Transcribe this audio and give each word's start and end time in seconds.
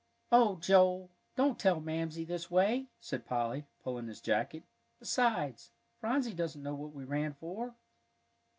"Oh, 0.31 0.55
Joel, 0.55 1.11
don't 1.35 1.59
tell 1.59 1.79
Mamsie 1.79 2.25
this 2.25 2.49
way," 2.49 2.87
said 2.99 3.23
Polly, 3.27 3.65
pulling 3.83 4.07
his 4.07 4.19
jacket. 4.19 4.63
"Besides, 4.97 5.69
Phronsie 5.99 6.33
doesn't 6.33 6.63
know 6.63 6.73
what 6.73 6.95
we 6.95 7.03
ran 7.03 7.35
for." 7.35 7.75